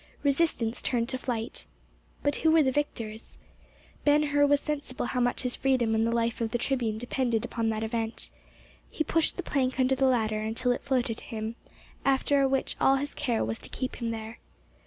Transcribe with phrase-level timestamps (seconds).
[0.23, 1.67] Resistance turned to flight.
[2.23, 3.37] But who were the victors?
[4.03, 7.45] Ben Hur was sensible how much his freedom and the life of the tribune depended
[7.45, 8.31] upon that event.
[8.89, 11.55] He pushed the plank under the latter until it floated him,
[12.03, 14.39] after which all his care was to keep him there.